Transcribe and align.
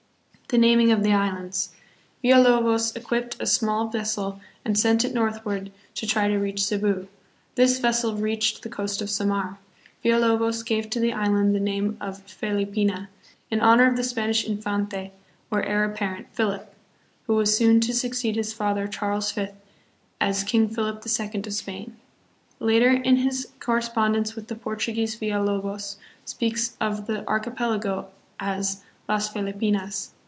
The 0.49 0.57
Naming 0.57 0.91
of 0.91 1.01
the 1.01 1.13
Islands. 1.13 1.69
Villalobos 2.21 2.93
equipped 2.97 3.37
a 3.39 3.45
small 3.45 3.87
vessel 3.87 4.41
and 4.65 4.77
sent 4.77 5.05
it 5.05 5.13
northward 5.13 5.71
to 5.95 6.05
try 6.05 6.27
to 6.27 6.37
reach 6.37 6.65
Cebu. 6.65 7.07
This 7.55 7.79
vessel 7.79 8.17
reached 8.17 8.61
the 8.61 8.67
coast 8.67 9.01
of 9.01 9.09
Samar. 9.09 9.59
Villalobos 10.03 10.65
gave 10.65 10.89
to 10.89 10.99
the 10.99 11.13
island 11.13 11.55
the 11.55 11.61
name 11.61 11.95
of 12.01 12.21
Felipina, 12.27 13.07
in 13.49 13.61
honor 13.61 13.87
of 13.89 13.95
the 13.95 14.03
Spanish 14.03 14.43
Infante, 14.43 15.11
or 15.49 15.63
heir 15.63 15.85
apparent, 15.85 16.27
Philip, 16.33 16.75
who 17.27 17.35
was 17.35 17.55
soon 17.55 17.79
to 17.79 17.93
succeed 17.93 18.35
his 18.35 18.51
father 18.51 18.87
Charles 18.89 19.31
V. 19.31 19.47
as 20.19 20.43
King 20.43 20.67
Philip 20.67 21.01
the 21.01 21.07
Second 21.07 21.47
of 21.47 21.53
Spain. 21.53 21.95
Later 22.59 22.89
in 22.91 23.15
his 23.15 23.47
correspondence 23.61 24.35
with 24.35 24.49
the 24.49 24.55
Portuguese 24.55 25.15
Villalobos 25.15 25.95
speaks 26.25 26.75
of 26.81 27.07
the 27.07 27.25
archipelago 27.25 28.09
as 28.37 28.83
Las 29.07 29.29
Felipinas. 29.29 30.09